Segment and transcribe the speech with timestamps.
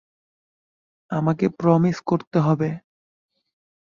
[1.11, 2.69] আমাকে প্রমিস করতে হবে।